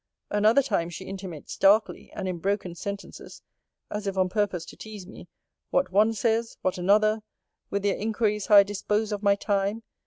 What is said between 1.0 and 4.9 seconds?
intimates darkly, and in broken sentences, (as if on purpose to